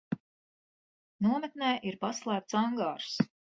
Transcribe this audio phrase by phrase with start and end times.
[1.27, 3.15] Nometnē ir paslēpts angārs.